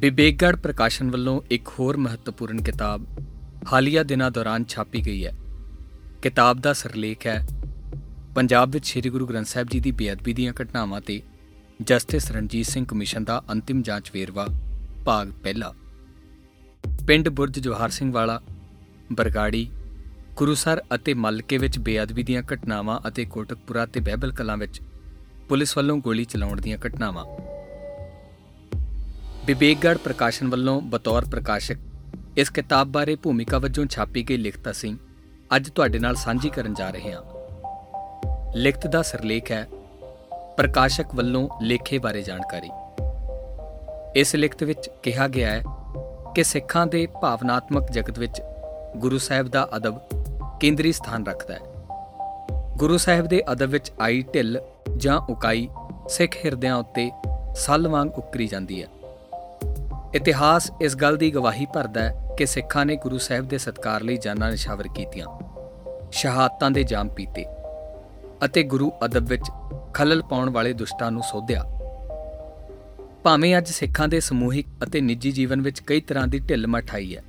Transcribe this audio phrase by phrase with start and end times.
[0.00, 3.02] ਵਿਵੇਕਗੜ ਪ੍ਰਕਾਸ਼ਨ ਵੱਲੋਂ ਇੱਕ ਹੋਰ ਮਹੱਤਵਪੂਰਨ ਕਿਤਾਬ
[3.72, 5.32] ਹਾਲੀਆ ਦਿਨਾਂ ਦੌਰਾਨ ਛਾਪੀ ਗਈ ਹੈ।
[6.22, 7.46] ਕਿਤਾਬ ਦਾ ਸਰਲੇਖ ਹੈ,
[8.34, 11.20] ਪੰਜਾਬ ਵਿੱਚ ਸ੍ਰੀ ਗੁਰੂ ਗ੍ਰੰਥ ਸਾਹਿਬ ਜੀ ਦੀ ਬੇਅਦਬੀ ਦੀਆਂ ਘਟਨਾਵਾਂ ਤੇ
[11.82, 14.46] ਜਸਟਿਸ ਰਣਜੀਤ ਸਿੰਘ ਕਮਿਸ਼ਨ ਦਾ ਅੰਤਿਮ ਜਾਂਚ ਵੇਰਵਾ,
[15.04, 15.72] ਭਾਗ ਪਹਿਲਾ।
[17.06, 18.40] ਪਿੰਡ ਬੁਰਜ ਜਵਾਹਰ ਸਿੰਘ ਵਾਲਾ,
[19.12, 19.70] ਬਰਗਾੜੀ
[20.36, 24.80] ਗੁਰੂਸਰ ਅਤੇ ਮਲਕੇ ਵਿੱਚ ਬੇਅਦਬੀ ਦੀਆਂ ਘਟਨਾਵਾਂ ਅਤੇ ਕੋਟਕਪੁਰਾ ਤੇ ਬਹਿਬਲ ਕਲਾਂ ਵਿੱਚ
[25.48, 27.24] ਪੁਲਿਸ ਵੱਲੋਂ ਗੋਲੀ ਚਲਾਉਣ ਦੀਆਂ ਘਟਨਾਵਾਂ।
[29.46, 31.76] ਵਿਵੇਕਗੜ ਪ੍ਰਕਾਸ਼ਨ ਵੱਲੋਂ ਬਤੌਰ ਪ੍ਰਕਾਸ਼ਕ।
[32.36, 34.96] ਇਸ ਕਿਤਾਬ ਬਾਰੇ ਭੂਮਿਕਾ ਵਜੋਂ ਛਾਪੀ ਗਈ ਲਿਖਤ ਅਸੀਂ
[35.56, 37.22] ਅੱਜ ਤੁਹਾਡੇ ਨਾਲ ਸਾਂਝੀ ਕਰਨ ਜਾ ਰਹੇ ਹਾਂ।
[38.56, 39.68] ਲਿਖਤ ਦਾ ਸਰਲੇਖ ਹੈ,
[40.56, 42.70] ਪ੍ਰਕਾਸ਼ਕ ਵੱਲੋਂ ਲੇਖੇ ਬਾਰੇ ਜਾਣਕਾਰੀ।
[44.20, 45.62] ਇਸ ਲਿਖਤ ਵਿੱਚ ਕਿਹਾ ਗਿਆ ਹੈ
[46.34, 48.42] ਕਿ ਸਿੱਖਾਂ ਦੇ ਭਾਵਨਾਤਮਕ ਜਗਤ ਵਿੱਚ
[48.96, 49.98] ਗੁਰੂ ਸਾਹਿਬ ਦਾ ਅਦਬ
[50.60, 51.60] ਕੇਂਦਰੀ ਸਥਾਨ ਰੱਖਦਾ ਹੈ।
[52.76, 54.60] ਗੁਰੂ ਸਾਹਿਬ ਦੇ ਅਦਬ ਵਿੱਚ ਆਈ ਢਿੱਲ
[54.96, 55.68] ਜਾਂ ਉਕਾਈ
[56.08, 57.10] ਸਿੱਖ ਹਿਰਦਿਆਂ ਉੱਤੇ
[57.56, 58.88] ਸੱਲ ਵਾਂਗ ਉਕਰੀ ਜਾਂਦੀ ਹੈ।
[60.14, 64.16] ਇਤਿਹਾਸ ਇਸ ਗੱਲ ਦੀ ਗਵਾਹੀ ਭਰਦਾ ਹੈ ਕਿ ਸਿੱਖਾਂ ਨੇ ਗੁਰੂ ਸਾਹਿਬ ਦੇ ਸਤਕਾਰ ਲਈ
[64.16, 65.26] ਜਾਨਾਂ ਨਿਸ਼ਾਵਰ ਕੀਤੀਆਂ,
[66.12, 67.44] ਸ਼ਹਾਦਤਾਂ ਦੇ ਜਾਮ ਪੀਤੇ
[68.44, 69.50] ਅਤੇ ਗੁਰੂ ਅਦਬ ਵਿੱਚ
[69.94, 71.64] ਖਲਲ ਪਾਉਣ ਵਾਲੇ ਦੁਸ਼ਟਾਂ ਨੂੰ ਸੋਧਿਆ।
[73.24, 77.22] ਭਾਵੇਂ ਅੱਜ ਸਿੱਖਾਂ ਦੇ ਸਮੂਹਿਕ ਅਤੇ ਨਿੱਜੀ ਜੀਵਨ ਵਿੱਚ ਕਈ ਤਰ੍ਹਾਂ ਦੀ ਢਿੱਲ ਮਠਾਈ ਹੈ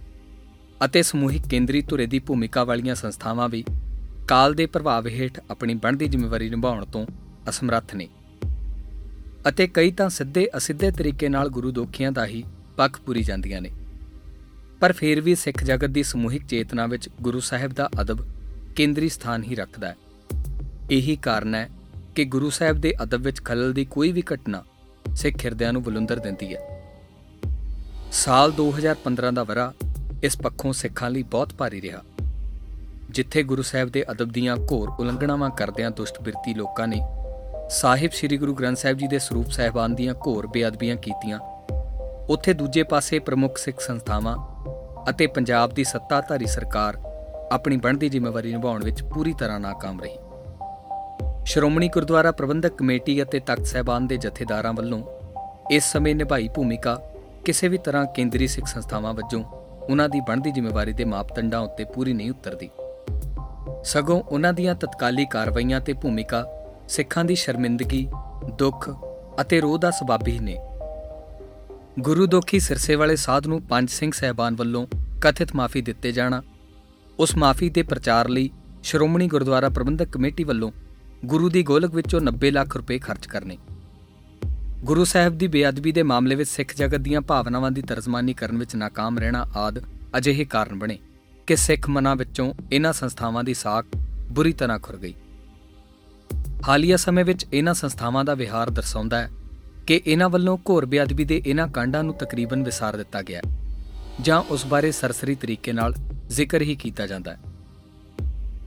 [0.85, 3.63] ਅਤੇ ਸਮੂਹਿਕ ਕੇਂਦਰੀ ਧੁਰੇ ਦੀ ਭੂਮਿਕਾ ਵਾਲੀਆਂ ਸੰਸਥਾਵਾਂ ਵੀ
[4.27, 7.05] ਕਾਲ ਦੇ ਪ੍ਰਭਾਵ ਹੇਠ ਆਪਣੀ ਬਣਦੀ ਜ਼ਿੰਮੇਵਾਰੀ ਨਿਭਾਉਣ ਤੋਂ
[7.49, 8.07] ਅਸਮਰੱਥ ਨੇ
[9.49, 12.43] ਅਤੇ ਕਈ ਤਾਂ ਸਿੱਧੇ ਅਸਿੱਧੇ ਤਰੀਕੇ ਨਾਲ ਗੁਰੂ ਦੋਖੀਆਂ ਦਾ ਹੀ
[12.81, 13.69] ਪੱਖ ਪੂਰੀ ਜਾਂਦੀਆਂ ਨੇ।
[14.79, 18.27] ਪਰ ਫਿਰ ਵੀ ਸਿੱਖ ਜਗਤ ਦੀ ਸਮੂਹਿਕ ਚੇਤਨਾ ਵਿੱਚ ਗੁਰੂ ਸਾਹਿਬ ਦਾ ਅਦਬ
[18.75, 19.95] ਕੇਂਦਰੀ ਸਥਾਨ ਹੀ ਰੱਖਦਾ ਹੈ।
[20.91, 21.69] ਇਹੀ ਕਾਰਨ ਹੈ
[22.15, 24.63] ਕਿ ਗੁਰੂ ਸਾਹਿਬ ਦੇ ਅਦਬ ਵਿੱਚ ਖਲਲ ਦੀ ਕੋਈ ਵੀ ਘਟਨਾ
[25.15, 26.59] ਸਿੱਖ ਹਿਰਦਿਆਂ ਨੂੰ ਬੁਲੰਦਰ ਦਿੰਦੀ ਹੈ।
[28.11, 29.73] ਸਾਲ 2015 ਦਾ ਵਰਾ
[30.23, 32.03] ਇਸ ਪੱਖੋਂ ਸਿੱਖਾਂ ਲਈ ਬਹੁਤ ਭਾਰੀ ਰਿਹਾ।
[33.09, 37.01] ਜਿੱਥੇ ਗੁਰੂ ਸਾਹਿਬ ਦੇ ਅਦਬ ਦੀਆਂ ਘੋਰ ਉਲੰਘਣਾਵਾਂ ਕਰਦਿਆਂ ਦੁਸ਼ਟ ਬਿਰਤੀ ਲੋਕਾਂ ਨੇ
[37.69, 41.39] ਸਾਹਿਬ ਸ੍ਰੀ ਗੁਰੂ ਗ੍ਰੰਥ ਸਾਹਿਬ ਜੀ ਦੇ ਸਰੂਪ ਸਹਿਬਾਨ ਦੀਆਂ ਘੋਰ ਬੇਅਦਬੀਆਂ ਕੀਤੀਆਂ
[42.31, 44.37] ਉੱਥੇ ਦੂਜੇ ਪਾਸੇ ਪ੍ਰਮੁੱਖ ਸਿੱਖ ਸੰਸਥਾਵਾਂ
[45.09, 46.97] ਅਤੇ ਪੰਜਾਬ ਦੀ ਸੱਤਾਧਾਰੀ ਸਰਕਾਰ
[47.51, 50.17] ਆਪਣੀ ਬਣਦੀ ਜ਼ਿੰਮੇਵਾਰੀ ਨਿਭਾਉਣ ਵਿੱਚ ਪੂਰੀ ਤਰ੍ਹਾਂ ناਕਾਮ ਰਹੀ।
[51.45, 55.03] ਸ਼੍ਰੋਮਣੀ ਗੁਰਦੁਆਰਾ ਪ੍ਰਬੰਧਕ ਕਮੇਟੀ ਅਤੇ ਤਖਤ ਸਹਿਬਾਨ ਦੇ ਜਥੇਦਾਰਾਂ ਵੱਲੋਂ
[55.71, 57.01] ਇਸ ਸਮੇਂ ਨਿਭਾਈ ਭੂਮਿਕਾ
[57.45, 59.43] ਕਿਸੇ ਵੀ ਤਰ੍ਹਾਂ ਕੇਂਦਰੀ ਸਿੱਖ ਸੰਸਥਾਵਾਂ ਵੱਜੋਂ
[59.89, 62.69] ਉਹਨਾਂ ਦੀ ਬਣਦੀ ਜ਼ਿੰਮੇਵਾਰੀ ਦੇ ਮਾਪਦੰਡਾਂ ਉੱਤੇ ਪੂਰੀ ਨਹੀਂ ਉਤਰਦੀ।
[63.83, 66.45] ਸਗੋਂ ਉਹਨਾਂ ਦੀਆਂ ਤਤਕਾਲੀ ਕਾਰਵਾਈਆਂ ਤੇ ਭੂਮਿਕਾ
[66.87, 68.07] ਸਿੱਖਾਂ ਦੀ ਸ਼ਰਮਿੰਦਗੀ,
[68.57, 68.89] ਦੁੱਖ
[69.41, 70.57] ਅਤੇ ਰੋਹ ਦਾ ਸਬਬ ਹੀ ਨੇ
[71.99, 74.87] ਗੁਰੂ ਦੋਖੀ ਸਿਰਸੇ ਵਾਲੇ ਸਾਧ ਨੂੰ ਪੰਜ ਸਿੰਘ ਸਹਿਬਾਨ ਵੱਲੋਂ
[75.21, 76.41] ਕਥਿਤ ਮਾਫੀ ਦਿੱਤੇ ਜਾਣਾ।
[77.19, 78.49] ਉਸ ਮਾਫੀ ਦੇ ਪ੍ਰਚਾਰ ਲਈ
[78.83, 80.71] ਸ਼੍ਰੋਮਣੀ ਗੁਰਦੁਆਰਾ ਪ੍ਰਬੰਧਕ ਕਮੇਟੀ ਵੱਲੋਂ
[81.25, 83.57] ਗੁਰੂ ਦੀ ਗੋਲਕ ਵਿੱਚੋਂ 90 ਲੱਖ ਰੁਪਏ ਖਰਚ ਕਰਨੇ।
[84.83, 88.75] ਗੁਰੂ ਸਾਹਿਬ ਦੀ ਬੇਅਦਬੀ ਦੇ ਮਾਮਲੇ ਵਿੱਚ ਸਿੱਖ ਜਗਤ ਦੀਆਂ ਭਾਵਨਾਵਾਂ ਦੀ ਤਰਜਮਾਨੀ ਕਰਨ ਵਿੱਚ
[88.75, 89.83] ناکਾਮ ਰਹਿਣਾ ਆਦ
[90.17, 90.99] ਅਜਿਹੇ ਕਾਰਨ ਬਣੇ
[91.47, 93.85] ਕਿ ਸਿੱਖ ਮਨਾਂ ਵਿੱਚੋਂ ਇਹਨਾਂ ਸੰਸਥਾਵਾਂ ਦੀ ਸਾਖ
[94.31, 95.13] ਬੁਰੀ ਤਰ੍ਹਾਂ ਖੁਰ ਗਈ।
[96.67, 99.31] ਹਾਲੀਆ ਸਮੇਂ ਵਿੱਚ ਇਹਨਾਂ ਸੰਸਥਾਵਾਂ ਦਾ ਵਿਹਾਰ ਦਰਸਾਉਂਦਾ ਹੈ
[99.87, 103.41] ਕਿ ਇਹਨਾਂ ਵੱਲੋਂ ਘੋਰ ਬੇਅਦਬੀ ਦੇ ਇਹਨਾਂ ਕਾਂਡਾਂ ਨੂੰ ਤਕਰੀਬਨ ਵਿਸਾਰ ਦਿੱਤਾ ਗਿਆ
[104.21, 105.93] ਜਾਂ ਉਸ ਬਾਰੇ ਸਰਸਰੀ ਤਰੀਕੇ ਨਾਲ
[106.27, 107.39] ਜ਼ਿਕਰ ਹੀ ਕੀਤਾ ਜਾਂਦਾ ਹੈ।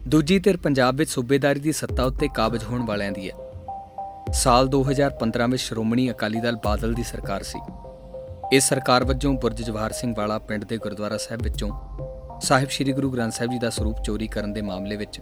[0.09, 3.35] ਦੂਜੀ ਧਿਰ ਪੰਜਾਬ ਵਿੱਚ ਸੂਬੇਦਾਰੀ ਦੀ ਸੱਤਾ ਉੱਤੇ ਕਾਬਜ ਹੋਣ ਵਾਲਿਆਂ ਦੀ ਹੈ।
[4.33, 7.61] ਸਾਲ 2015 ਵਿੱਚ ਸ਼੍ਰੋਮਣੀ ਅਕਾਲੀ ਦਲ ਬਾਦਲ ਦੀ ਸਰਕਾਰ ਸੀ।
[8.53, 11.71] ਇਸ ਸਰਕਾਰ ਵੱਜੋਂ ਬੁਰਜ ਜਵਾਹਰ ਸਿੰਘ ਵਾਲਾ ਪਿੰਡ ਦੇ ਗੁਰਦੁਆਰਾ ਸਾਹਿਬ ਵਿੱਚੋਂ
[12.41, 15.21] ਸਾਹਿਬ ਸ੍ਰੀ ਗੁਰੂ ਗ੍ਰੰਥ ਸਾਹਿਬ ਜੀ ਦਾ ਸਰੂਪ ਚੋਰੀ ਕਰਨ ਦੇ ਮਾਮਲੇ ਵਿੱਚ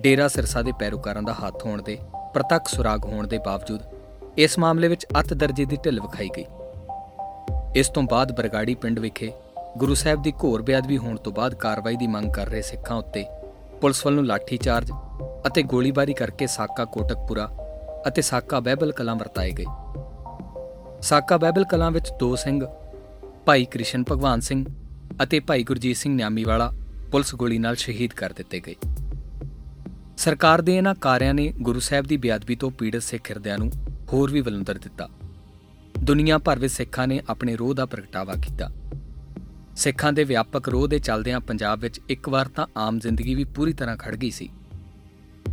[0.00, 1.98] ਡੇਰਾ ਸਿਰਸਾ ਦੇ ਪੈਰੋਕਾਰਾਂ ਦਾ ਹੱਥ ਹੋਣ ਦੇ
[2.34, 3.80] ਪ੍ਰਤੱਖ ਸੁਰਾਗ ਹੋਣ ਦੇ ਬਾਵਜੂਦ
[4.38, 6.44] ਇਸ ਮਾਮਲੇ ਵਿੱਚ ਅੱਤ ਦਰਜੇ ਦੀ ਢਿੱਲ ਵਿਖਾਈ ਗਈ।
[7.76, 9.32] ਇਸ ਤੋਂ ਬਾਅਦ ਬਰਗਾੜੀ ਪਿੰਡ ਵਿਖੇ
[9.78, 13.24] ਗੁਰੂ ਸਾਹਿਬ ਦੀ ਘੋਰ ਬੇਅਦਬੀ ਹੋਣ ਤੋਂ ਬਾਅਦ ਕਾਰਵਾਈ ਦੀ ਮੰਗ ਕਰ ਰਹੇ ਸਿੱਖਾਂ ਉੱਤੇ
[13.80, 14.90] ਪੁਲਿਸ ਵੱਲੋਂ ਲਾਠੀ ਚਾਰਜ
[15.46, 17.48] ਅਤੇ ਗੋਲੀਬਾਰੀ ਕਰਕੇ ਸਾਕਾ ਕੋਟਕਪੁਰਾ
[18.08, 19.64] ਅਤੇ ਸਾਕਾ ਬਹਿਬਲ ਕਲਾਂ ਵਰਤਾਏ ਗਏ।
[21.00, 22.66] ਸਾਕਾ ਬਹਿਬਲ ਕਲਾਂ ਵਿੱਚ ਦੋ ਸਿੰਘ,
[23.46, 24.64] ਭਾਈ ਕ੍ਰਿਸ਼ਨ ਭਗਵਾਨ ਸਿੰਘ
[25.22, 26.72] ਅਤੇ ਭਾਈ ਗੁਰਜੀਤ ਸਿੰਘ ਨਿਆਮੀ ਵਾਲਾ
[27.12, 28.74] ਪੁਲਿਸ ਗੋਲੀ ਨਾਲ ਸ਼ਹੀਦ ਕਰ ਦਿੱਤੇ ਗਏ।
[30.16, 33.70] ਸਰਕਾਰ ਦੇ ਇਹਨਾਂ ਕਾਰਿਆਂ ਨੇ ਗੁਰੂ ਸਾਹਿਬ ਦੀ ਬੇਅਦਬੀ ਤੋਂ ਪੀੜਤ ਸਿੱਖ ਹਿਰਦਿਆਂ ਨੂੰ
[34.14, 35.08] ਹੋਰ ਵੀ ਬਲੰਦਰ ਦਿੱਤਾ।
[35.98, 38.70] ਦੁਨੀਆ ਭਰ ਵਿੱਚ ਸਿੱਖਾਂ ਨੇ ਆਪਣੇ ਰੋਹ ਦਾ ਪ੍ਰਗਟਾਵਾ ਕੀਤਾ।
[39.76, 43.72] ਸਿੱਖਾਂ ਦੇ ਵਿਆਪਕ ਰੋਹ ਦੇ ਚੱਲਦਿਆਂ ਪੰਜਾਬ ਵਿੱਚ ਇੱਕ ਵਾਰ ਤਾਂ ਆਮ ਜ਼ਿੰਦਗੀ ਵੀ ਪੂਰੀ
[43.72, 44.48] ਤਰ੍ਹਾਂ ਖੜ ਗਈ ਸੀ।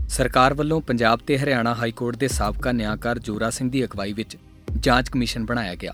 [0.10, 4.38] ਸਰਕਾਰ ਵੱਲੋਂ ਪੰਜਾਬ ਤੇ ਹਰਿਆਣਾ ਹਾਈ ਕੋਰਟ ਦੇ ਸਾਬਕਾ ਨਿਆਂਕਾਰ ਜੋਰਾ ਸਿੰਘ ਦੀ ਅਗਵਾਈ ਵਿੱਚ
[4.80, 5.94] ਜਾਂਚ ਕਮਿਸ਼ਨ ਬਣਾਇਆ ਗਿਆ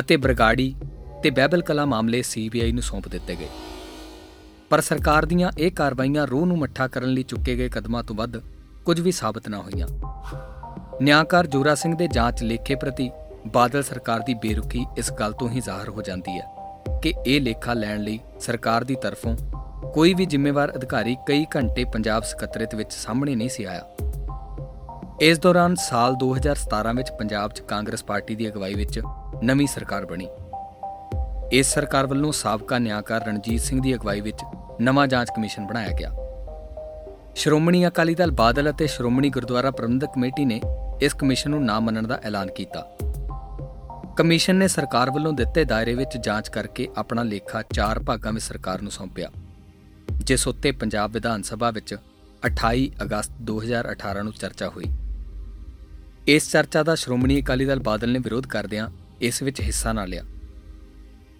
[0.00, 0.74] ਅਤੇ ਬਰਗਾੜੀ
[1.22, 3.48] ਤੇ ਬੈਬਲ ਕਲਾ ਮਾਮਲੇ ਸੀਬੀਆਈ ਨੂੰ ਸੌਂਪ ਦਿੱਤੇ ਗਏ।
[4.70, 8.42] ਪਰ ਸਰਕਾਰ ਦੀਆਂ ਇਹ ਕਾਰਵਾਈਆਂ ਰੋਹ ਨੂੰ ਮੱਠਾ ਕਰਨ ਲਈ ਚੁੱਕੇ ਗਏ ਕਦਮਾਂ ਤੋਂ ਵੱਧ
[8.84, 9.88] ਕੁਝ ਵੀ ਸਾਬਤ ਨਾ ਹੋਈਆਂ।
[11.02, 13.10] ਨਿਆਂਕਾਰ ਜੋਰਾ ਸਿੰਘ ਦੇ ਜਾਂਚ ਲੇਖੇ ਪ੍ਰਤੀ
[13.46, 16.46] ਬਾਦਲ ਸਰਕਾਰ ਦੀ ਬੇਰੁਖੀ ਇਸ ਗੱਲ ਤੋਂ ਹੀ ਜ਼ਾਹਰ ਹੋ ਜਾਂਦੀ ਹੈ
[17.02, 19.36] ਕਿ ਇਹ ਲੇਖਾ ਲੈਣ ਲਈ ਸਰਕਾਰ ਦੀ ਤਰਫੋਂ
[19.94, 23.82] ਕੋਈ ਵੀ ਜ਼ਿੰਮੇਵਾਰ ਅਧਿਕਾਰੀ ਕਈ ਘੰਟੇ ਪੰਜਾਬ ਸਕੱਤਰੇਤ ਵਿੱਚ ਸਾਹਮਣੇ ਨਹੀਂ ਸੀ ਆਇਆ।
[25.20, 29.00] ਇਸ ਦੌਰਾਨ ਸਾਲ 2017 ਵਿੱਚ ਪੰਜਾਬ 'ਚ ਕਾਂਗਰਸ ਪਾਰਟੀ ਦੀ ਅਗਵਾਈ ਵਿੱਚ
[29.44, 30.28] ਨਵੀਂ ਸਰਕਾਰ ਬਣੀ।
[31.52, 34.38] ਇਸ ਸਰਕਾਰ ਵੱਲੋਂ ਸਾਬਕਾ ਨਿਆਂਕਾਰ ਰਣਜੀਤ ਸਿੰਘ ਦੀ ਅਗਵਾਈ ਵਿੱਚ
[34.80, 36.12] ਨਵਾਂ ਜਾਂਚ ਕਮਿਸ਼ਨ ਬਣਾਇਆ ਗਿਆ।
[37.34, 40.60] ਸ਼੍ਰੋਮਣੀ ਅਕਾਲੀ ਦਲ ਬਾਦਲ ਅਤੇ ਸ਼੍ਰੋਮਣੀ ਗੁਰਦੁਆਰਾ ਪ੍ਰਬੰਧਕ ਕਮੇਟੀ ਨੇ
[41.02, 42.80] ਇਸ ਕਮਿਸ਼ਨ ਨੂੰ ਨਾ ਮੰਨਣ ਦਾ ਐਲਾਨ ਕੀਤਾ।
[44.16, 48.82] ਕਮਿਸ਼ਨ ਨੇ ਸਰਕਾਰ ਵੱਲੋਂ ਦਿੱਤੇ ਦਾਇਰੇ ਵਿੱਚ ਜਾਂਚ ਕਰਕੇ ਆਪਣਾ ਲੇਖਾ ਚਾਰ ਭਾਗਾਂ ਵਿੱਚ ਸਰਕਾਰ
[48.82, 49.30] ਨੂੰ ਸੌਂਪਿਆ,
[50.14, 51.94] ਜਿਸ ਉੱਤੇ ਪੰਜਾਬ ਵਿਧਾਨ ਸਭਾ ਵਿੱਚ
[52.42, 54.84] 28 ਅਗਸਤ 2018 ਨੂੰ ਚਰਚਾ ਹੋਈ।
[56.26, 58.88] ਇਸ ਚਰਚਾ ਦਾ ਸ਼੍ਰੋਮਣੀ ਅਕਾਲੀ ਦਲ ਬਾਦਲ ਨੇ ਵਿਰੋਧ ਕਰਦਿਆਂ
[59.20, 60.24] ਇਸ ਵਿੱਚ ਹਿੱਸਾ ਨਾ ਲਿਆ।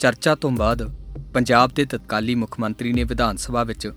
[0.01, 0.91] ਚਰਚਾ ਤੋਂ ਬਾਅਦ
[1.35, 3.93] ਪੰਜਾਬ ਦੇ ਤਤਕਾਲੀ ਮੁੱਖ ਮੰਤਰੀ ਨੇ ਵਿਧਾਨ ਸਭਾ ਵਿੱਚ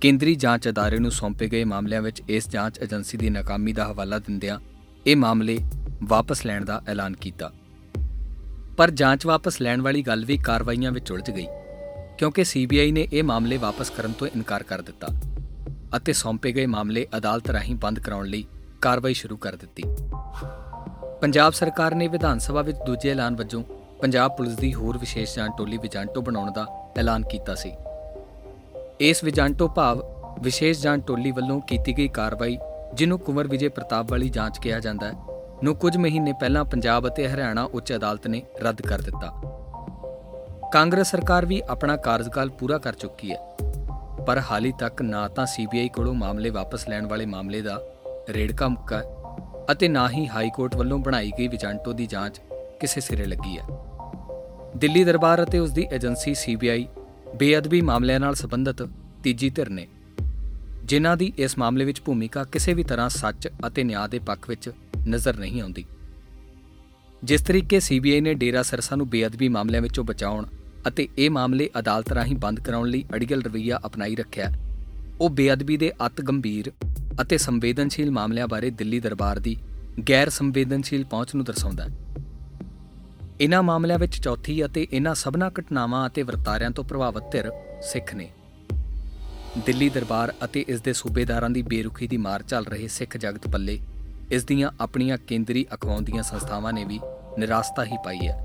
[0.00, 4.18] ਕੇਂਦਰੀ ਜਾਂਚ ਅਦਾਰੇ ਨੂੰ ਸੌਂਪੇ ਗਏ ਮਾਮਲਿਆਂ ਵਿੱਚ ਇਸ ਜਾਂਚ ਏਜੰਸੀ ਦੀ ਨਾਕਾਮੀ ਦਾ ਹਵਾਲਾ
[4.18, 4.58] ਦਿੰਦਿਆਂ
[5.08, 5.56] ਇਹ ਮਾਮਲੇ
[6.04, 7.50] ਵਾਪਸ ਲੈਣ ਦਾ ਐਲਾਨ ਕੀਤਾ।
[8.76, 11.46] ਪਰ ਜਾਂਚ ਵਾਪਸ ਲੈਣ ਵਾਲੀ ਗੱਲ ਵੀ ਕਾਰਵਾਈਆਂ ਵਿੱਚ ਉਲਝ ਗਈ,
[12.18, 15.08] ਕਿਉਂਕਿ ਸੀਬੀਆਈ ਨੇ ਇਹ ਮਾਮਲੇ ਵਾਪਸ ਕਰਨ ਤੋਂ ਇਨਕਾਰ ਕਰ ਦਿੱਤਾ
[15.96, 18.44] ਅਤੇ ਸੌਂਪੇ ਗਏ ਮਾਮਲੇ ਅਦਾਲਤ ਰਾਹੀਂ ਬੰਦ ਕਰਾਉਣ ਲਈ
[18.80, 19.82] ਕਾਰਵਾਈ ਸ਼ੁਰੂ ਕਰ ਦਿੱਤੀ।
[21.20, 23.62] ਪੰਜਾਬ ਸਰਕਾਰ ਨੇ ਵਿਧਾਨ ਸਭਾ ਵਿੱਚ ਦੂਜੇ ਐਲਾਨ ਵਜੋਂ
[24.00, 26.66] ਪੰਜਾਬ ਪੁਲਿਸ ਦੀ ਹੋਰ ਵਿਸ਼ੇਸ਼ ਜਾਂਚ ਟੋਲੀ ਵਿਜਾਂਟੋ ਬਣਾਉਣ ਦਾ
[26.96, 27.72] ਐਲਾਨ ਕੀਤਾ ਸੀ।
[29.00, 30.02] ਇਸ ਵਿਜਾਂਟੋ ਭਾਵ
[30.42, 32.58] ਵਿਸ਼ੇਸ਼ ਜਾਂਚ ਟੋਲੀ ਵੱਲੋਂ ਕੀਤੀ ਗਈ ਕਾਰਵਾਈ
[32.94, 35.12] ਜਿਹਨੂੰ ਕੁਮਰ ਵਿਜੇ ਪ੍ਰਤਾਪ ਵਾਲੀ ਜਾਂਚ ਕਿਹਾ ਜਾਂਦਾ ਹੈ,
[35.64, 39.32] ਨੂੰ ਕੁਝ ਮਹੀਨੇ ਪਹਿਲਾਂ ਪੰਜਾਬ ਅਤੇ ਹਰਿਆਣਾ ਉੱਚ ਅਦਾਲਤ ਨੇ ਰੱਦ ਕਰ ਦਿੱਤਾ।
[40.72, 43.38] ਕਾਂਗਰਸ ਸਰਕਾਰ ਵੀ ਆਪਣਾ ਕਾਰਜਕਾਲ ਪੂਰਾ ਕਰ ਚੁੱਕੀ ਹੈ,
[44.26, 47.80] ਪਰ ਹਾਲੀ ਤੱਕ ਨਾ ਤਾਂ ਸੀਬੀਆਈ ਕੋਲੋਂ ਮਾਮਲੇ ਵਾਪਸ ਲੈਣ ਵਾਲੇ ਮਾਮਲੇ ਦਾ
[48.28, 49.02] ਰੇੜਕਾ ਮੁੱਕਾ
[49.72, 52.40] ਅਤੇ ਨਾ ਹੀ ਹਾਈ ਕੋਰਟ ਵੱਲੋਂ ਬਣਾਈ ਗਈ ਵਿਜੰਟੋ ਦੀ ਜਾਂਚ
[52.80, 53.64] ਕਿਸੇ ਸਿਰੇ ਲੱਗੀ ਹੈ।
[54.76, 56.86] ਦਿੱਲੀ ਦਰਬਾਰ ਅਤੇ ਉਸ ਦੀ ਏਜੰਸੀ ਸੀਬੀਆਈ
[57.36, 58.82] ਬੇਅਦਬੀ ਮਾਮਲਿਆਂ ਨਾਲ ਸੰਬੰਧਿਤ
[59.22, 59.86] ਤੀਜੀ ਧਿਰ ਨੇ
[60.88, 64.68] ਜਿਨ੍ਹਾਂ ਦੀ ਇਸ ਮਾਮਲੇ ਵਿੱਚ ਭੂਮਿਕਾ ਕਿਸੇ ਵੀ ਤਰ੍ਹਾਂ ਸੱਚ ਅਤੇ ਨਿਆਂ ਦੇ ਪੱਖ ਵਿੱਚ
[65.08, 65.84] ਨਜ਼ਰ ਨਹੀਂ ਆਉਂਦੀ।
[67.22, 70.46] ਜਿਸ ਤਰੀਕੇ ਸੀਬੀਆਈ ਨੇ ਡੇਰਾ ਸਰਸਾ ਨੂੰ ਬੇਅਦਬੀ ਮਾਮਲਿਆਂ ਵਿੱਚੋਂ ਬਚਾਉਣ
[70.88, 74.50] ਅਤੇ ਇਹ ਮਾਮਲੇ ਅਦਾਲਤ ਰਾਹੀਂ ਬੰਦ ਕਰਾਉਣ ਲਈ ਅੜੀਗਲ ਰਵਈਆ ਅਪਣਾਈ ਰੱਖਿਆ,
[75.20, 76.72] ਉਹ ਬੇਅਦਬੀ ਦੇ ਅਤ ਗੰਭੀਰ
[77.22, 79.56] ਅਤੇ ਸੰਵੇਦਨਸ਼ੀਲ ਮਾਮਲਿਆਂ ਬਾਰੇ ਦਿੱਲੀ ਦਰਬਾਰ ਦੀ
[80.08, 82.24] ਗੈਰ ਸੰਵੇਦਨਸ਼ੀਲ ਪਹੁੰਚ ਨੂੰ ਦਰਸਾਉਂਦਾ ਹੈ।
[83.40, 87.50] ਇਨ੍ਹਾਂ ਮਾਮਲਿਆਂ ਵਿੱਚ ਚੌਥੀ ਅਤੇ ਇਨ੍ਹਾਂ ਸਭਨਾ ਘਟਨਾਵਾਂ ਅਤੇ ਵਰਤਾਰਿਆਂ ਤੋਂ ਪ੍ਰਭਾਵਿਤ ਧਿਰ
[87.82, 88.30] ਸਿੱਖ ਨੇ।
[89.56, 93.78] ਦਿੱਲੀ ਦਰਬਾਰ ਅਤੇ ਇਸ ਦੇ ਸੂਬੇਦਾਰਾਂ ਦੀ ਬੇਰੁਖੀ ਦੀ ਮਾਰ ਚੱਲ ਰਹੇ ਸਿੱਖ ਜਗਤ ਪੱਲੇ।
[94.30, 97.00] ਇਸ ਦੀਆਂ ਆਪਣੀਆਂ ਕੇਂਦਰੀ ਅਖਵਾਉਂਦੀਆਂ ਸੰਸਥਾਵਾਂ ਨੇ ਵੀ
[97.38, 98.42] ਨਿਰਾਸਤਾ ਹੀ ਪਾਈ ਹੈ।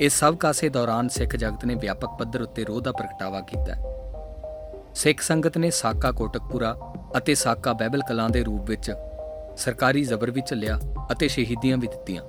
[0.00, 3.74] ਇਸ ਸਭ ਕਾਸੇ ਦੌਰਾਨ ਸਿੱਖ ਜਗਤ ਨੇ ਵਿਆਪਕ ਪੱਧਰ ਉੱਤੇ ਰੋਹ ਦਾ ਪ੍ਰਗਟਾਵਾ ਕੀਤਾ
[4.94, 6.76] ਸਿੱਖ ਸੰਗਤ ਨੇ ਸਾਕਾ ਕੋਟਕਪੂਰਾ
[7.16, 8.92] ਅਤੇ ਸਾਕਾ ਬੈਬਲ ਕਲਾਂ ਦੇ ਰੂਪ ਵਿੱਚ
[9.56, 10.78] ਸਰਕਾਰੀ ਜ਼ਬਰ ਵੀ ਚੱਲਿਆ
[11.12, 12.22] ਅਤੇ ਸ਼ਹੀਦੀਆਂ ਵੀ ਦਿੱਤੀਆਂ।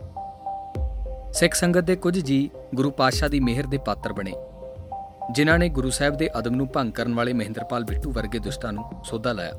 [1.33, 4.33] ਸਿੱਖ ਸੰਗਤ ਦੇ ਕੁਝ ਜੀ ਗੁਰੂ ਪਾਤਸ਼ਾਹ ਦੀ ਮਿਹਰ ਦੇ ਪਾਤਰ ਬਣੇ।
[5.31, 8.83] ਜਿਨ੍ਹਾਂ ਨੇ ਗੁਰੂ ਸਾਹਿਬ ਦੇ ਅਦਮ ਨੂੰ ਭੰਗ ਕਰਨ ਵਾਲੇ ਮਹਿੰਦਰਪਾਲ ਬਿੱਟੂ ਵਰਗੇ ਦੁਸ਼ਟਾਂ ਨੂੰ
[9.05, 9.53] ਸੋਧਾ ਲਾਇਆ।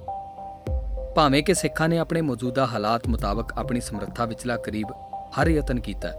[1.17, 4.93] ਭਾਵੇਂ ਕਿ ਸਿੱਖਾਂ ਨੇ ਆਪਣੇ ਮੌਜੂਦਾ ਹਾਲਾਤ ਮੁਤਾਬਕ ਆਪਣੀ ਸਮਰੱਥਾ ਵਿਚਲਾ ਕਰੀਬ
[5.41, 6.13] ਹਰ ਯਤਨ ਕੀਤਾ,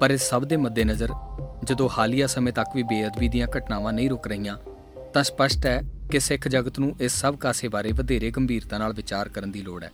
[0.00, 1.08] ਪਰ ਇਸ ਸਭ ਦੇ ਮੱਦੇਨਜ਼ਰ
[1.64, 4.56] ਜਦੋਂ ਹਾਲੀਆ ਸਮੇਂ ਤੱਕ ਵੀ ਬੇਅਦਬੀ ਦੀਆਂ ਘਟਨਾਵਾਂ ਨਹੀਂ ਰੁਕ ਰਹੀਆਂ,
[5.14, 5.80] ਤਾਂ ਸਪਸ਼ਟ ਹੈ
[6.10, 9.84] ਕਿ ਸਿੱਖ ਜਗਤ ਨੂੰ ਇਸ ਸਭ ਕਾਸੇ ਬਾਰੇ ਵਧੇਰੇ ਗੰਭੀਰਤਾ ਨਾਲ ਵਿਚਾਰ ਕਰਨ ਦੀ ਲੋੜ
[9.84, 9.90] ਹੈ।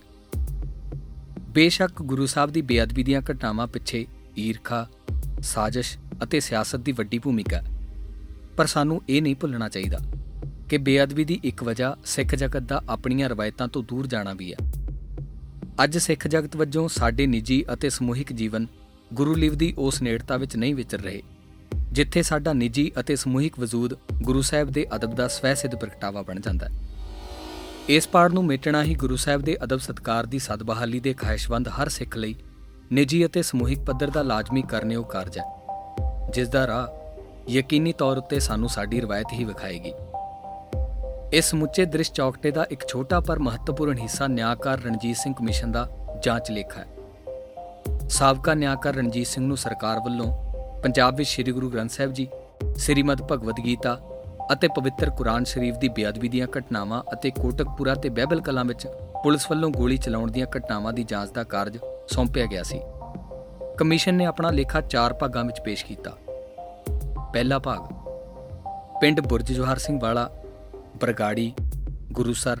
[1.49, 4.05] ਬੇਸ਼ੱਕ ਗੁਰੂ ਸਾਹਿਬ ਦੀ ਬੇਅਦਬੀ ਦੀਆਂ ਘਟਨਾਵਾਂ ਪਿੱਛੇ
[4.37, 4.85] ਈਰਖਾ,
[5.41, 7.61] ਸਾਜ਼ਿਸ਼ ਅਤੇ ਸਿਆਸਤ ਦੀ ਵੱਡੀ ਭੂਮਿਕਾ
[8.57, 9.99] ਪਰ ਸਾਨੂੰ ਇਹ ਨਹੀਂ ਭੁੱਲਣਾ ਚਾਹੀਦਾ
[10.69, 14.71] ਕਿ ਬੇਅਦਬੀ ਦੀ ਇੱਕ ਵਜ੍ਹਾ ਸਿੱਖ ਜਗਤ ਦਾ ਆਪਣੀਆਂ ਰਵਾਇਤਾਂ ਤੋਂ ਦੂਰ ਜਾਣਾ ਵੀ ਹੈ।
[15.83, 18.67] ਅੱਜ ਸਿੱਖ ਜਗਤ ਵੱਜੋਂ ਸਾਡੇ ਨਿੱਜੀ ਅਤੇ ਸਮੂਹਿਕ ਜੀਵਨ
[19.13, 21.23] ਗੁਰੂ ਲਿਵ ਦੀ ਉਸ ਨੇੜਤਾ ਵਿੱਚ ਨਹੀਂ ਵਿਚਰ ਰਹੇ,
[21.91, 23.93] ਜਿੱਥੇ ਸਾਡਾ ਨਿੱਜੀ ਅਤੇ ਸਮੂਹਿਕ ਵਜੂਦ
[24.23, 26.71] ਗੁਰੂ ਸਾਹਿਬ ਦੇ ਅਦਬ ਦਾ ਸਵੈ-ਸਿੱਧ ਪ੍ਰਗਟਾਵਾ ਬਣ ਜਾਂਦਾ ਹੈ।
[27.89, 31.89] ਇਸ ਪਾੜ ਨੂੰ ਮਿਟਣਾ ਹੀ ਗੁਰੂ ਸਾਹਿਬ ਦੇ ਅਦਬ ਸਤਕਾਰ ਦੀ ਸਦਬਹਾਲੀ ਦੇ ਖਾਹਿਸ਼ਵੰਦ ਹਰ
[31.89, 32.35] ਸਿੱਖ ਲਈ
[32.91, 35.43] ਨਿੱਜੀ ਅਤੇ ਸਮੂਹਿਕ ਪੱਧਰ ਦਾ ਲਾਜ਼ਮੀ ਕਰਨੇਯੋਗ ਕਾਰਜ ਹੈ,
[36.33, 37.04] ਜਿਸ ਦਾ ਰਾਹ
[37.49, 39.93] ਯਕੀਨੀ ਤੌਰ ਉੱਤੇ ਸਾਨੂੰ ਸਾਡੀ ਰਵਾਇਤ ਹੀ ਵਿਖਾਏਗੀ।
[41.33, 45.89] ਇਸ ਸਮੁੱਚੇ ਦ੍ਰਿਸ਼ ਚੌਕਟੇ ਦਾ ਇੱਕ ਛੋਟਾ ਪਰ ਮਹੱਤਵਪੂਰਨ ਹਿੱਸਾ ਨਿਆਂਕਾਰ ਰਣਜੀਤ ਸਿੰਘ ਕਮਿਸ਼ਨ ਦਾ
[46.23, 46.87] ਜਾਂਚ ਲੇਖਾ ਹੈ।
[48.09, 50.31] ਸਾਬਕਾ ਨਿਆਂਕਾਰ ਰਣਜੀਤ ਸਿੰਘ ਨੂੰ ਸਰਕਾਰ ਵੱਲੋਂ
[50.83, 52.27] ਪੰਜਾਬ ਵਿੱਚ ਸ੍ਰੀ ਗੁਰੂ ਗ੍ਰੰਥ ਸਾਹਿਬ ਜੀ,
[52.75, 53.99] ਸ੍ਰੀਮਦ ਭਗਵਦ ਗੀਤਾ
[54.53, 58.87] ਅਤੇ ਪਵਿੱਤਰ ਕੁਰਾਨ ਸ਼ਰੀਫ ਦੀ ਬੇਅਦਬੀ ਦੀਆਂ ਘਟਨਾਵਾਂ ਅਤੇ ਕੋਟਕਪੂਰਾ ਤੇ ਬਹਿਬਲ ਕਲਾਂ ਵਿੱਚ
[59.23, 62.81] ਪੁਲਿਸ ਵੱਲੋਂ ਗੋਲੀ ਚਲਾਉਣ ਦੀਆਂ ਘਟਨਾਵਾਂ ਦੀ ਜਾਂਚ ਦਾ ਕਾਰਜ ਸੌਂਪਿਆ ਗਿਆ ਸੀ।
[63.77, 66.11] ਕਮਿਸ਼ਨ ਨੇ ਆਪਣਾ ਲੇਖਾ ਚਾਰ ਭਾਗਾਂ ਵਿੱਚ ਪੇਸ਼ ਕੀਤਾ।
[67.35, 67.87] ਪਹਿਲਾ ਭਾਗ।
[69.01, 70.29] ਪਿੰਡ ਬੁਰਜ ਜੋਹਰ ਸਿੰਘ ਵਾਲਾ,
[71.01, 71.53] ਬਰਗਾੜੀ,
[72.11, 72.59] ਗੁਰੂਸਰ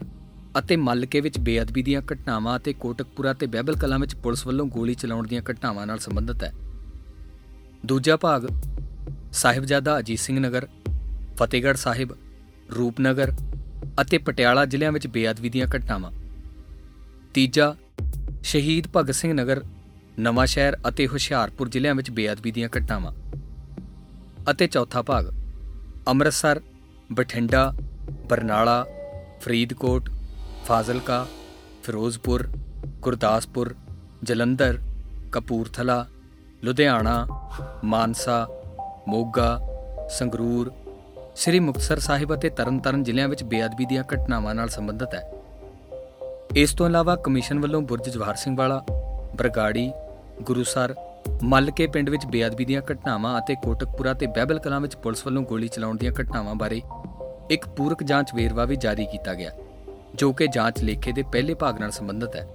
[0.59, 4.93] ਅਤੇ ਮੱਲਕੇ ਵਿੱਚ ਬੇਅਦਬੀ ਦੀਆਂ ਘਟਨਾਵਾਂ ਅਤੇ ਕੋਟਕਪੂਰਾ ਤੇ ਬਹਿਬਲ ਕਲਾਂ ਵਿੱਚ ਪੁਲਿਸ ਵੱਲੋਂ ਗੋਲੀ
[4.93, 6.51] ਚਲਾਉਣ ਦੀਆਂ ਘਟਨਾਵਾਂ ਨਾਲ ਸੰਬੰਧਿਤ ਹੈ।
[7.85, 8.47] ਦੂਜਾ ਭਾਗ,
[9.31, 10.67] ਸਾਹਿਬਜ਼ਾਦਾ ਅਜੀਤ ਸਿੰਘ ਨਗਰ,
[11.37, 12.15] ਫਤਿਹਗੜ੍ਹ ਸਾਹਿਬ,
[12.75, 13.33] ਰੂਪਨਗਰ
[14.01, 16.11] ਅਤੇ ਪਟਿਆਲਾ ਜ਼ਿਲ੍ਹਿਆਂ ਵਿੱਚ ਬੇਅਦਬੀ ਦੀਆਂ ਘਟਨਾਵਾਂ।
[17.33, 17.75] ਤੀਜਾ,
[18.43, 19.63] ਸ਼ਹੀਦ ਭਗਤ ਸਿੰਘ ਨਗਰ
[20.19, 23.13] ਨਵਾਂ ਸ਼ਹਿਰ ਅਤੇ ਹੁਸ਼ਿਆਰਪੁਰ ਜ਼ਿਲ੍ਹਿਆਂ ਵਿੱਚ ਬੇਅਦਬੀ ਦੀਆਂ ਘਟਨਾਵਾਂ।
[24.51, 25.31] ਅਤੇ ਚੌਥਾ ਭਾਗ,
[26.07, 26.61] ਅੰਮ੍ਰਿਤਸਰ,
[27.11, 27.73] ਬਠਿੰਡਾ,
[28.29, 28.85] ਬਰਨਾਲਾ,
[29.41, 30.09] ਫਰੀਦਕੋਟ,
[30.65, 31.25] ਫਾਜ਼ਿਲਕਾ,
[31.83, 32.47] ਫਿਰੋਜ਼ਪੁਰ,
[33.01, 33.73] ਗੁਰਦਾਸਪੁਰ,
[34.23, 34.79] ਜਲੰਧਰ,
[35.31, 36.05] ਕਪੂਰਥਲਾ,
[36.63, 37.27] ਲੁਧਿਆਣਾ,
[37.83, 38.47] ਮਾਨਸਾ,
[39.07, 39.59] ਮੋਗਾ,
[40.09, 40.71] ਸੰਗਰੂਰ,
[41.35, 45.31] ਸ੍ਰੀ ਮੁਕਤਸਰ ਸਾਹਿਬ ਅਤੇ ਤਰਨਤਾਰਨ ਜ਼ਿਲ੍ਹਿਆਂ ਵਿੱਚ ਬੇਅਦਬੀ ਦੀਆਂ ਘਟਨਾਵਾਂ ਨਾਲ ਸੰਬੰਧਿਤ ਹੈ।
[46.55, 48.81] ਇਸ ਤੋਂ ਇਲਾਵਾ ਕਮਿਸ਼ਨ ਵੱਲੋਂ ਬੁਰਜ ਜਵਾਹਰ ਸਿੰਘ ਵਾਲਾ,
[49.35, 49.91] ਬਰਗਾੜੀ,
[50.41, 50.95] ਗੁਰੂਸਰ
[51.43, 55.67] ਮੱਲਕੇ ਪਿੰਡ ਵਿੱਚ ਬੇਅਦਬੀ ਦੀਆਂ ਘਟਨਾਵਾਂ ਅਤੇ ਕੋਟਕਪੁਰਾ ਤੇ ਬਹਿਬਲ ਕਲਾਂ ਵਿੱਚ ਪੁਲਿਸ ਵੱਲੋਂ ਗੋਲੀ
[55.67, 56.81] ਚਲਾਉਣ ਦੀਆਂ ਘਟਨਾਵਾਂ ਬਾਰੇ
[57.51, 59.51] ਇੱਕ ਪੂਰਕ ਜਾਂਚ ਵੇਰਵਾ ਵੀ ਜਾਰੀ ਕੀਤਾ ਗਿਆ,
[60.15, 62.47] ਜੋ ਕਿ ਜਾਂਚ ਲੇਖੇ ਦੇ ਪਹਿਲੇ ਭਾਗ ਨਾਲ ਸੰਬੰਧਿਤ ਹੈ।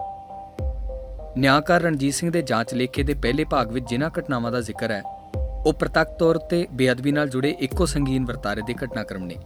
[1.36, 5.02] ਨਿਆਂਕਾਰ ਰਣਜੀਤ ਸਿੰਘ ਦੇ ਜਾਂਚ ਲੇਖੇ ਦੇ ਪਹਿਲੇ ਭਾਗ ਵਿੱਚ ਜਿਨ੍ਹਾਂ ਘਟਨਾਵਾਂ ਦਾ ਜ਼ਿਕਰ ਹੈ,
[5.66, 9.36] ਉਹ ਪ੍ਰਤੱਖ ਤੌਰ ਤੇ ਬੇਅਦਬੀ ਨਾਲ ਜੁੜੇ ਇੱਕੋ ਸੰਗੀਨ ਵਰਤਾਰੇ ਦੇ ਘਟਨਾਕ੍ਰਮ ਨੇ।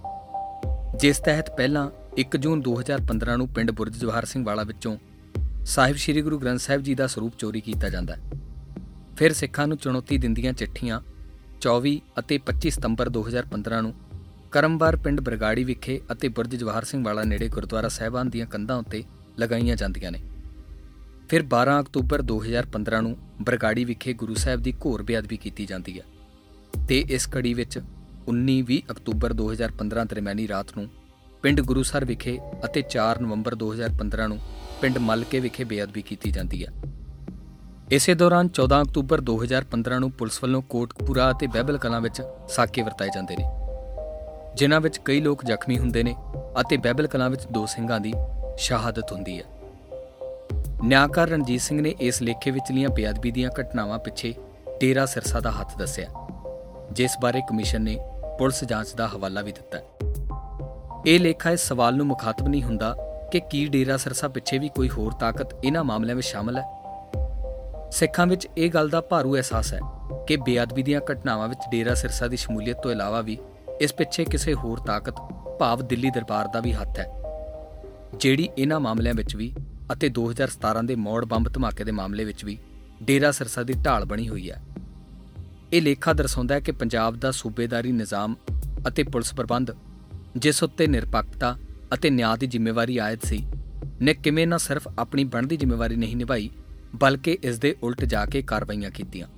[0.96, 4.96] ਜਿਸ ਤਹਿਤ ਪਹਿਲਾਂ 1 ਜੂਨ 2015 ਨੂੰ ਪਿੰਡ ਬੁਰਜ ਜਵਾਹਰ ਸਿੰਘ ਵਾਲਾ ਵਿੱਚੋਂ
[5.64, 8.20] ਸਾਹਿਬ ਸ੍ਰੀ ਗੁਰੂ ਗ੍ਰੰਥ ਸਾਹਿਬ ਜੀ ਦਾ ਸਰੂਪ ਚੋਰੀ ਕੀਤਾ ਜਾਂਦਾ ਹੈ।
[9.16, 11.00] ਫਿਰ ਸਿੱਖਾਂ ਨੂੰ ਚੁਣੌਤੀ ਦਿੰਦੀਆਂ ਚਿੱਠੀਆਂ
[11.60, 13.94] 24 ਅਤੇ 25 ਸਤੰਬਰ 2015 ਨੂੰ
[14.50, 19.02] ਕਰਮਵਾਰ ਪਿੰਡ ਬਰਗਾੜੀ ਵਿਖੇ ਅਤੇ ਬੁਰਜ ਜਵਾਹਰ ਸਿੰਘ ਵਾਲਾ ਨੇੜੇ ਗੁਰਦੁਆਰਾ ਸਾਹਿਬਾਨ ਦੀਆਂ ਕੰਧਾਂ ਉੱਤੇ
[19.40, 20.20] ਲਗਾਈਆਂ ਜਾਂਦੀਆਂ ਨੇ।
[21.28, 26.04] ਫਿਰ 12 ਅਕਤੂਬਰ 2015 ਨੂੰ ਬਰਗਾੜੀ ਵਿਖੇ ਗੁਰੂ ਸਾਹਿਬ ਦੀ ਘੋਰ ਬੇਅਦਬੀ ਕੀਤੀ ਜਾਂਦੀ ਹੈ
[26.88, 27.78] ਤੇ ਇਸ ਕੜੀ ਵਿੱਚ
[28.30, 30.88] 19-20 ਅਕਤੂਬਰ 2015 ਦਰਮਿਆਨੀ ਰਾਤ ਨੂੰ
[31.42, 34.38] ਪਿੰਡ ਗੁਰੂਸਰ ਵਿਖੇ ਅਤੇ 4 ਨਵੰਬਰ 2015 ਨੂੰ
[34.80, 36.72] ਪਿੰਡ ਮਲਕੇ ਵਿਖੇ ਬੇਅਦਬੀ ਕੀਤੀ ਜਾਂਦੀ ਹੈ।
[37.92, 43.08] ਇਸੇ ਦੌਰਾਨ 14 ਅਕਤੂਬਰ 2015 ਨੂੰ ਪੁਲਿਸ ਵੱਲੋਂ ਕੋਟਕਪੂਰਾ ਅਤੇ ਬਹਿਬਲ ਕਲਾਂ ਵਿੱਚ ਸਾਕੇ ਵਰਤਾਏ
[43.14, 43.44] ਜਾਂਦੇ ਨੇ,
[44.54, 46.14] ਜਿਨ੍ਹਾਂ ਵਿੱਚ ਕਈ ਲੋਕ ਜ਼ਖਮੀ ਹੁੰਦੇ ਨੇ
[46.60, 48.12] ਅਤੇ ਬਹਿਬਲ ਕਲਾਂ ਵਿੱਚ ਦੋ ਸਿੰਘਾਂ ਦੀ
[48.58, 49.44] ਸ਼ਹਾਦਤ ਹੁੰਦੀ ਹੈ।
[50.84, 54.34] ਨਿਆਂਕਾਰ ਰਣਜੀਤ ਸਿੰਘ ਨੇ ਇਸ ਲੇਖੇ ਵਿਚਲੀਆਂ ਬੇਅਦਬੀ ਦੀਆਂ ਘਟਨਾਵਾਂ ਪਿੱਛੇ
[54.80, 56.06] ਡੇਰਾ ਸਿਰਸਾ ਦਾ ਹੱਥ ਦੱਸਿਆ,
[56.92, 57.96] ਜਿਸ ਬਾਰੇ ਕਮਿਸ਼ਨ ਨੇ
[58.38, 59.78] ਪੁਲਿਸ ਜਾਂਚ ਦਾ ਹਵਾਲਾ ਵੀ ਦਿੱਤਾ।
[61.06, 62.96] ਇਹ ਲੇਖਾ ਇਸ ਸਵਾਲ ਨੂੰ ਮੁਖਾਤਬ ਨਹੀਂ ਹੁੰਦਾ
[63.32, 66.83] ਕਿ ਕੀ ਡੇਰਾ ਸਿਰਸਾ ਪਿੱਛੇ ਵੀ ਕੋਈ ਹੋਰ ਤਾਕਤ ਇਹਨਾਂ ਮਾਮਲਿਆਂ ਵਿੱਚ ਸ਼ਾਮਲ ਹੈ?
[67.94, 69.80] ਸਿੱਖਾਂ ਵਿੱਚ ਇਹ ਗੱਲ ਦਾ ਭਾਰੂ ਅਹਿਸਾਸ ਹੈ
[70.28, 73.38] ਕਿ ਬੇਅਦਬੀ ਦੀਆਂ ਘਟਨਾਵਾਂ ਵਿੱਚ ਡੇਰਾ ਸਿਰਸਾ ਦੀ ਸ਼ਮੂਲੀਅਤ ਤੋਂ ਇਲਾਵਾ ਵੀ
[73.80, 75.14] ਇਸ ਪਿੱਛੇ ਕਿਸੇ ਹੋਰ ਤਾਕਤ,
[75.58, 77.06] ਭਾਵ ਦਿੱਲੀ ਦਰਬਾਰ ਦਾ ਵੀ ਹੱਥ ਹੈ।
[78.16, 79.52] ਜਿਹੜੀ ਇਹਨਾਂ ਮਾਮਲਿਆਂ ਵਿੱਚ ਵੀ
[79.92, 82.58] ਅਤੇ 2017 ਦੇ ਮੌੜ ਬੰਬ ਧਮਾਕੇ ਦੇ ਮਾਮਲੇ ਵਿੱਚ ਵੀ
[83.02, 84.62] ਡੇਰਾ ਸਿਰਸਾ ਦੀ ਢਾਲ ਬਣੀ ਹੋਈ ਹੈ।
[85.72, 88.34] ਇਹ ਲੇਖਾ ਦਰਸਾਉਂਦਾ ਹੈ ਕਿ ਪੰਜਾਬ ਦਾ ਸੂਬੇਦਾਰੀ ਨਿਜ਼ਾਮ
[88.88, 89.70] ਅਤੇ ਪੁਲਿਸ ਪ੍ਰਬੰਧ
[90.36, 91.56] ਜਿਸ ਉੱਤੇ ਨਿਰਪੱਖਤਾ
[91.94, 93.46] ਅਤੇ ਨਿਆਂ ਦੀ ਜ਼ਿੰਮੇਵਾਰੀ ਆਇਤ ਸੀ,
[94.02, 96.50] ਨੇ ਕਿਵੇਂ ਨਾ ਸਿਰਫ ਆਪਣੀ ਬਣਦੀ ਜ਼ਿੰਮੇਵਾਰੀ ਨਹੀਂ ਨਿਭਾਈ
[96.94, 99.28] ਬਲਕਿ ਇਸ ਦੇ ਉਲਟ ਜਾ ਕੇ ਕਾਰਵਾਈਆਂ ਕੀਤੀਆਂ।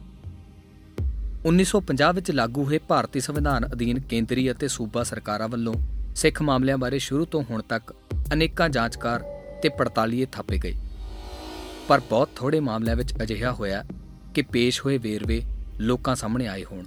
[1.46, 5.74] 1950 ਵਿੱਚ ਲਾਗੂ ਹੋਏ ਭਾਰਤੀ ਸੰਵਿਧਾਨ ਅਧੀਨ ਕੇਂਦਰੀ ਅਤੇ ਸੂਬਾ ਸਰਕਾਰਾਂ ਵੱਲੋਂ
[6.16, 7.94] ਸਿੱਖ ਮਾਮਲਿਆਂ ਬਾਰੇ ਸ਼ੁਰੂ ਤੋਂ ਹੁਣ ਤੱਕ
[8.32, 9.20] ਅਨੇਕਾਂ ਜਾਂਚਕਾਰ
[9.62, 10.74] ਤੇ ਪੜਤਾਲੀਏ ਥਾਪੇ ਗਏ।
[11.88, 13.84] ਪਰ ਬਹੁਤ ਥੋੜੇ ਮਾਮਲਿਆਂ ਵਿੱਚ ਅਜਿਹਾ ਹੋਇਆ
[14.34, 15.42] ਕਿ ਪੇਸ਼ ਹੋਏ ਵੇਰਵੇ
[15.80, 16.84] ਲੋਕਾਂ ਸਾਹਮਣੇ ਆਏ ਹੋਣ।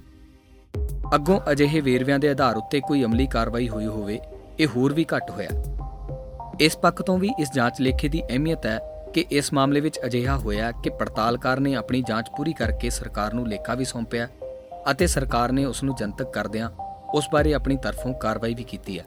[1.15, 4.19] ਅੱਗੋਂ ਅਜਿਹੇ ਵੇਰਵਿਆਂ ਦੇ ਆਧਾਰ ਉੱਤੇ ਕੋਈ ਅਮਲੀ ਕਾਰਵਾਈ ਹੋਈ ਹੋਵੇ,
[4.59, 5.49] ਇਹ ਹੋਰ ਵੀ ਘੱਟ ਹੋਇਆ।
[6.59, 8.79] ਇਸ ਪੱਖ ਤੋਂ ਵੀ ਇਸ ਜਾਂਚ ਲੇਖੇ ਦੀ ਅਹਿਮੀਅਤ ਹੈ
[9.13, 13.47] ਕਿ ਇਸ ਮਾਮਲੇ ਵਿੱਚ ਅਜਿਹਾ ਹੋਇਆ ਕਿ ਪੜਤਾਲਕਾਰ ਨੇ ਆਪਣੀ ਜਾਂਚ ਪੂਰੀ ਕਰਕੇ ਸਰਕਾਰ ਨੂੰ
[13.47, 14.27] ਲੇਖਾ ਵੀ ਸੌਂਪਿਆ
[14.91, 16.69] ਅਤੇ ਸਰਕਾਰ ਨੇ ਉਸ ਨੂੰ ਜਨਤਕ ਕਰਦਿਆਂ
[17.13, 19.05] ਉਸ ਬਾਰੇ ਆਪਣੀ ਤਰਫੋਂ ਕਾਰਵਾਈ ਵੀ ਕੀਤੀ ਹੈ।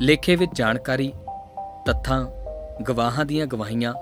[0.00, 1.12] ਲੇਖੇ ਵਿੱਚ ਜਾਣਕਾਰੀ,
[1.86, 2.26] ਤੱਥਾਂ,
[2.82, 3.94] ਗਵਾਹਾਂ ਦੀਆਂ ਗਵਾਹੀਆਂ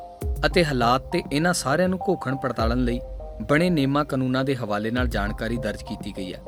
[0.46, 3.00] ਅਤੇ ਹਾਲਾਤ ਤੇ ਇਹਨਾਂ ਸਾਰਿਆਂ ਨੂੰ ਘੋਖਣ ਪੜਤਾਲਣ ਲਈ
[3.50, 6.40] ਬਣੇ ਨੇਮਾ ਕਾਨੂੰਨਾਂ ਦੇ ਹਵਾਲੇ ਨਾਲ ਜਾਣਕਾਰੀ ਦਰਜ ਕੀਤੀ ਗਈ ਹੈ।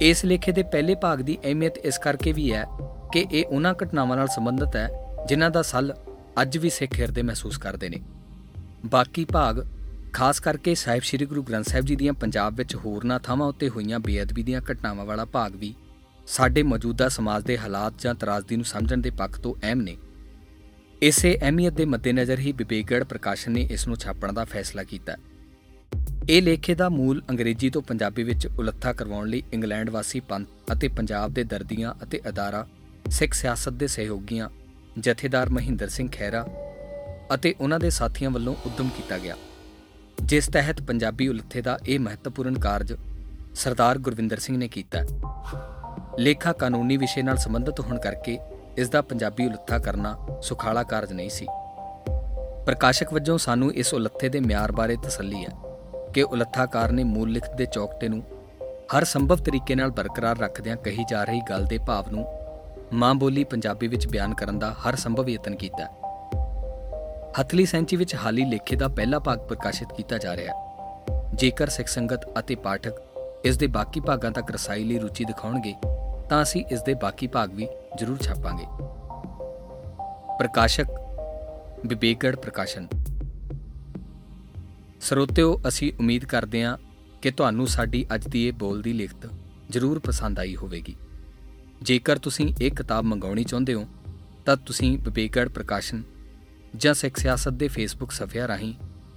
[0.00, 2.64] ਇਸ ਲੇਖੇ ਦੇ ਪਹਿਲੇ ਭਾਗ ਦੀ ਅਹਿਮੀਅਤ ਇਸ ਕਰਕੇ ਵੀ ਹੈ
[3.12, 4.88] ਕਿ ਇਹ ਉਹਨਾਂ ਘਟਨਾਵਾਂ ਨਾਲ ਸੰਬੰਧਿਤ ਹੈ
[5.28, 5.94] ਜਿਨ੍ਹਾਂ ਦਾ ਸੱਲ
[6.42, 8.00] ਅੱਜ ਵੀ ਸਿੱਖ ਹਿਰਦੇ ਮਹਿਸੂਸ ਕਰਦੇ ਨੇ।
[8.86, 9.64] ਬਾਕੀ ਭਾਗ,
[10.12, 13.98] ਖਾਸ ਕਰਕੇ ਸਾਹਿਬ ਸ੍ਰੀ ਗੁਰੂ ਗ੍ਰੰਥ ਸਾਹਿਬ ਜੀ ਦੀਆਂ ਪੰਜਾਬ ਵਿੱਚ ਹੋਰਨਾਂ ਥਾਵਾਂ ਉੱਤੇ ਹੋਈਆਂ
[13.98, 15.74] ਬੇਅਦਬੀ ਦੀਆਂ ਘਟਨਾਵਾਂ ਵਾਲਾ ਭਾਗ ਵੀ
[16.26, 19.96] ਸਾਡੇ ਮੌਜੂਦਾ ਸਮਾਜ ਦੇ ਹਾਲਾਤ ਜਾਂ ਤਰਾਜ਼ਦੀ ਨੂੰ ਸਮਝਣ ਦੇ ਪੱਖ ਤੋਂ ਅਹਿਮ ਨੇ।
[21.02, 25.16] ਇਸੇ ਅਹਿਮੀਅਤ ਦੇ ਮੱਦੇਨਜ਼ਰ ਹੀ ਵਿਵੇਕਗੜ ਪ੍ਰਕਾਸ਼ਨ ਨੇ ਇਸ ਨੂੰ ਛਾਪਣ ਦਾ ਫੈਸਲਾ ਕੀਤਾ।
[26.28, 30.88] ਇਹ ਲੇਖੇ ਦਾ ਮੂਲ ਅੰਗਰੇਜ਼ੀ ਤੋਂ ਪੰਜਾਬੀ ਵਿੱਚ ਉਲੱਥਾ ਕਰਵਾਉਣ ਲਈ ਇੰਗਲੈਂਡ ਵਾਸੀ ਪੰਥ ਅਤੇ
[30.88, 32.66] ਪੰਜਾਬ ਦੇ ਦਰਦੀਆਂ ਅਤੇ ਅਦਾਰਾ,
[33.10, 34.48] ਸਿੱਖ ਸਿਆਸਤ ਦੇ ਸਹਿਯੋਗੀਆਂ
[34.98, 36.44] ਜਥੇਦਾਰ ਮਹਿੰਦਰ ਸਿੰਘ ਖੈਰਾ
[37.34, 39.34] ਅਤੇ ਉਹਨਾਂ ਦੇ ਸਾਥੀਆਂ ਵੱਲੋਂ ਉਦਮ ਕੀਤਾ ਗਿਆ,
[40.22, 42.92] ਜਿਸ ਤਹਿਤ ਪੰਜਾਬੀ ਉਲੱਥੇ ਦਾ ਇਹ ਮਹੱਤਵਪੂਰਨ ਕਾਰਜ
[43.54, 45.02] ਸਰਦਾਰ ਗੁਰਵਿੰਦਰ ਸਿੰਘ ਨੇ ਕੀਤਾ।
[46.18, 48.38] ਲੇਖਾ ਕਾਨੂੰਨੀ ਵਿਸ਼ੇ ਨਾਲ ਸੰਬੰਧਿਤ ਹੋਣ ਕਰਕੇ
[48.78, 51.46] ਇਸ ਦਾ ਪੰਜਾਬੀ ਉਲੱਥਾ ਕਰਨਾ ਸੁਖਾਲਾ ਕਾਰਜ ਨਹੀਂ ਸੀ।
[52.66, 55.50] ਪ੍ਰਕਾਸ਼ਕ ਵਜੋਂ ਸਾਨੂੰ ਇਸ ਉਲੱਥੇ ਦੇ ਮਿਆਰ ਬਾਰੇ ਤਸੱਲੀ ਹੈ
[56.14, 58.22] ਕਿ ਉਲੱਥਾਕਾਰ ਨੇ ਮੂਲ ਲਿਖਤ ਦੇ ਚੌਕਟੇ ਨੂੰ
[58.96, 62.26] ਹਰ ਸੰਭਵ ਤਰੀਕੇ ਨਾਲ ਬਰਕਰਾਰ ਰੱਖਦਿਆਂ ਕਹੀ ਜਾ ਰਹੀ ਗੱਲ ਦੇ ਭਾਵ ਨੂੰ
[62.92, 65.86] ਮਾਂ ਬੋਲੀ ਪੰਜਾਬੀ ਵਿੱਚ ਬਿਆਨ ਕਰਨ ਦਾ ਹਰ ਸੰਭਵ ਯਤਨ ਕੀਤਾ
[67.40, 70.68] ਹਥਲੀ ਸੈਂਚੀ ਵਿੱਚ ਹਾਲੀ ਲੇਖੇ ਦਾ ਪਹਿਲਾ ਭਾਗ ਪ੍ਰਕਾਸ਼ਿਤ ਕੀਤਾ ਜਾ ਰਿਹਾ ਹੈ।
[71.34, 72.92] ਜੇਕਰ ਸਿੱਖ ਸੰਗਤ ਅਤੇ ਪਾਠਕ
[73.44, 75.74] ਇਸ ਦੇ ਬਾਕੀ ਭਾਗਾਂ ਤੱਕ ਰਸਾਈ ਲਈ ਰੁਚੀ ਦਿਖਾਉਣਗੇ,
[76.30, 77.68] ਤਾਂ ਅਸੀਂ ਇਸ ਦੇ ਬਾਕੀ ਭਾਗ ਵੀ
[77.98, 78.64] ਜ਼ਰੂਰ ਛਾਪਾਂਗੇ।
[80.38, 80.86] ਪ੍ਰਕਾਸ਼ਕ
[81.86, 82.88] ਵਿਵੇਕੜ ਪ੍ਰਕਾਸ਼ਨ।
[85.00, 86.76] ਸਰੋਤਿਓ, ਅਸੀਂ ਉਮੀਦ ਕਰਦੇ ਹਾਂ
[87.22, 89.30] ਕਿ ਤੁਹਾਨੂੰ ਸਾਡੀ ਅੱਜ ਦੀ ਇਹ ਬੋਲਦੀ ਲਿਖਤ
[89.70, 90.96] ਜ਼ਰੂਰ ਪਸੰਦ ਆਈ ਹੋਵੇਗੀ।
[91.82, 93.86] ਜੇਕਰ ਤੁਸੀਂ ਇਹ ਕਿਤਾਬ ਮੰਗਾਉਣੀ ਚਾਹੁੰਦੇ ਹੋ,
[94.46, 96.02] ਤਾਂ ਤੁਸੀਂ ਵਿਵੇਕਗੜ ਪ੍ਰਕਾਸ਼ਨ
[96.76, 98.74] ਜਾਂ ਸਿੱਖ ਸਿਆਸਤ ਦੇ ਫੇਸਬੁੱਕ ਸਫਿਆਂ ਰਾਹੀਂ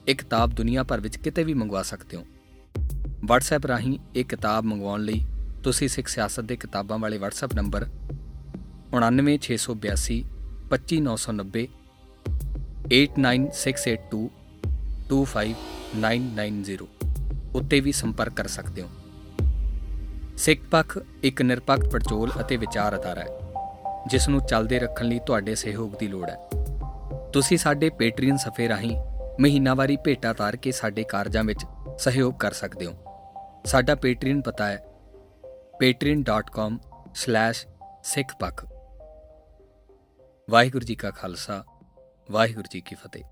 [0.08, 2.26] ਇਹ ਕਿਤਾਬ ਦੁਨੀਆ ਭਰ ਵਿੱਚ ਕਿਤੇ ਵੀ ਮੰਗਵਾ ਸਕਦੇ ਹੋ।
[3.32, 5.26] WhatsApp ਰਾਹੀਂ ਇਹ ਕਿਤਾਬ ਮੰਗਵਾਉਣ ਲਈ
[5.64, 7.86] ਤੁਸੀਂ ਸਿੱਖ ਸਿਆਸਤ ਦੇ ਕਿਤਾਬਾਂ ਵਾਲੇ WhatsApp ਨੰਬਰ
[8.96, 10.18] 99682
[10.72, 11.66] 25990
[12.96, 14.24] 89682
[15.12, 16.90] 25990
[17.54, 18.90] ਉੱਤੇ ਵੀ ਸੰਪਰਕ ਕਰ ਸਕਦੇ ਹੋ।
[20.38, 23.28] ਸਿੱਖ ਪੱਖ ਇੱਕ ਨਿਰਪੱਖ ਪੜਚੋਲ ਅਤੇ ਵਿਚਾਰ ਅਧਾਰਾ ਹੈ,
[24.08, 26.38] ਜਿਸ ਨੂੰ ਚੱਲਦੇ ਰੱਖਣ ਲਈ ਤੁਹਾਡੇ ਸਹਿਯੋਗ ਦੀ ਲੋੜ ਹੈ।
[27.34, 28.98] ਤੁਸੀਂ ਸਾਡੇ ਪੇਟਰੀਅਨ ਸਫੇ ਰਾਹੀਂ
[29.40, 31.66] ਮਹੀਨਾਵਾਰੀ ਭੇਟਾ ਤਾਰ ਕੇ ਸਾਡੇ ਕਾਰਜਾਂ ਵਿੱਚ
[32.00, 32.94] ਸਹਿਯੋਗ ਕਰ ਸਕਦੇ ਹੋ।
[33.66, 34.86] ਸਾਡਾ ਪੇਟਰੀਅਨ ਪਤਾ ਹੈ
[35.84, 38.68] patreon.com/sikhpak
[40.50, 41.64] ਵਾਹਿਗੁਰੂ ਜੀ ਕਾ ਖਾਲਸਾ,
[42.32, 43.24] ਵਾਹਿਗੁਰੂ ਜੀ ਕੀ ਫਤਿਹ।